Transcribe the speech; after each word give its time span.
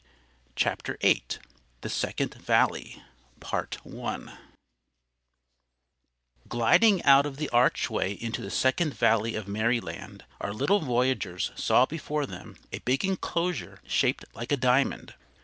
CHAPTER 0.55 0.97
8 1.01 1.37
THE 1.81 1.89
SECOND 1.89 2.33
VALLEY 2.33 3.03
Gliding 6.49 7.03
out 7.03 7.27
of 7.27 7.37
the 7.37 7.49
archway 7.49 8.13
into 8.13 8.41
the 8.41 8.49
Second 8.49 8.95
Valley 8.95 9.35
of 9.35 9.47
Merryland, 9.47 10.25
our 10.39 10.53
little 10.53 10.79
voyagers 10.79 11.51
saw 11.55 11.85
before 11.85 12.25
them 12.25 12.55
a 12.73 12.79
big 12.79 13.05
enclosure 13.05 13.79
shaped 13.85 14.25
like 14.33 14.51
a 14.51 14.57
diamond. 14.57 15.13